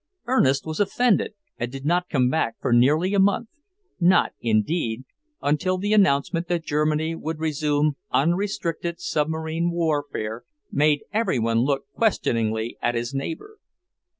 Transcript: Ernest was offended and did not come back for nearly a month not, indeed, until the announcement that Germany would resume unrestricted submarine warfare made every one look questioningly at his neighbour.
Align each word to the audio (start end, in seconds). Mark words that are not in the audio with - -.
Ernest 0.25 0.65
was 0.65 0.79
offended 0.79 1.35
and 1.59 1.71
did 1.71 1.85
not 1.85 2.09
come 2.09 2.27
back 2.27 2.55
for 2.59 2.73
nearly 2.73 3.13
a 3.13 3.19
month 3.19 3.49
not, 3.99 4.33
indeed, 4.41 5.03
until 5.43 5.77
the 5.77 5.93
announcement 5.93 6.47
that 6.47 6.65
Germany 6.65 7.13
would 7.13 7.37
resume 7.37 7.97
unrestricted 8.09 8.99
submarine 8.99 9.69
warfare 9.69 10.43
made 10.71 11.03
every 11.13 11.37
one 11.37 11.59
look 11.59 11.83
questioningly 11.93 12.79
at 12.81 12.95
his 12.95 13.13
neighbour. 13.13 13.59